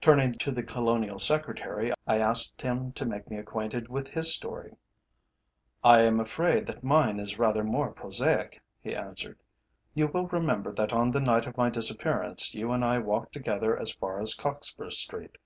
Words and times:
Turning 0.00 0.32
to 0.32 0.50
the 0.50 0.64
Colonial 0.64 1.20
Secretary, 1.20 1.92
I 2.04 2.18
asked 2.18 2.60
him 2.60 2.90
to 2.94 3.06
make 3.06 3.30
me 3.30 3.36
acquainted 3.38 3.86
with 3.86 4.08
his 4.08 4.34
story. 4.34 4.74
"I 5.84 6.00
am 6.00 6.18
afraid 6.18 6.66
that 6.66 6.82
mine 6.82 7.20
is 7.20 7.38
rather 7.38 7.62
more 7.62 7.92
prosaic," 7.92 8.60
he 8.80 8.96
answered. 8.96 9.38
"You 9.94 10.08
will 10.08 10.26
remember 10.26 10.72
that 10.72 10.92
on 10.92 11.12
the 11.12 11.20
night 11.20 11.46
of 11.46 11.56
my 11.56 11.70
disappearance 11.70 12.52
you 12.52 12.72
and 12.72 12.84
I 12.84 12.98
walked 12.98 13.32
together 13.32 13.78
as 13.78 13.92
far 13.92 14.20
as 14.20 14.34
Cockspur 14.34 14.90
Street. 14.90 15.36